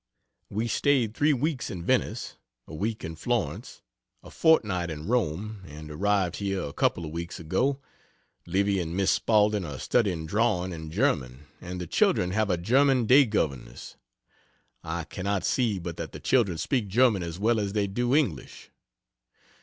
[0.49, 2.35] We staid three weeks in Venice,
[2.67, 3.83] a week in Florence,
[4.23, 7.79] a fortnight in Rome, and arrived here a couple of weeks ago.
[8.47, 13.05] Livy and Miss Spaulding are studying drawing and German, and the children have a German
[13.05, 13.95] day governess.
[14.83, 18.71] I cannot see but that the children speak German as well as they do English.